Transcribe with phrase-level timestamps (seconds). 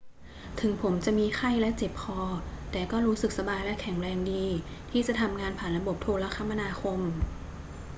[0.59, 2.19] ถึงผมจะมีไข้และเจ็บคอ
[2.71, 4.45] แต่ก็รู้สึกสบายและแข็งแรงดี
[4.91, 6.99] ที่จะทำงานผ่านระบบโทรคมนาคม